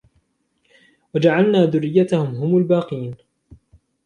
[1.15, 3.15] وجعلنا ذريته هم الباقين